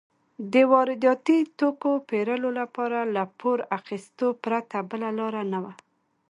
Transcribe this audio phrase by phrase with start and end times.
[0.53, 5.73] د وارداتي توکو پېرلو لپاره له پور اخیستو پرته بله لار نه وه.